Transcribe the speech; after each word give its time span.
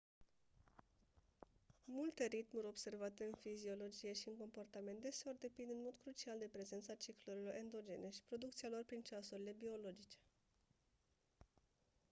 multe 1.85 2.25
ritmuri 2.25 2.67
observate 2.67 3.23
în 3.23 3.33
fiziologie 3.41 4.13
și 4.13 4.27
în 4.27 4.35
comportament 4.37 4.99
deseori 5.01 5.39
depind 5.39 5.69
în 5.69 5.81
mod 5.83 5.95
crucial 6.03 6.37
de 6.37 6.49
prezența 6.51 6.93
ciclurilor 6.95 7.53
endogene 7.55 8.09
și 8.09 8.21
producția 8.27 8.69
lor 8.69 8.83
prin 8.85 9.01
ceasurile 9.01 9.55
biologice 9.59 10.17